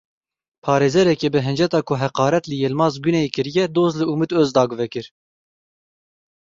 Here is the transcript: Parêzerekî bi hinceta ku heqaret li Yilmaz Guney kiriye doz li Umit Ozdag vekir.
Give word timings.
Parêzerekî 0.63 1.27
bi 1.33 1.39
hinceta 1.47 1.79
ku 1.87 1.93
heqaret 2.01 2.45
li 2.51 2.55
Yilmaz 2.61 2.93
Guney 3.03 3.27
kiriye 3.35 3.65
doz 3.75 3.93
li 3.99 4.05
Umit 4.13 4.31
Ozdag 4.39 4.69
vekir. 4.79 5.05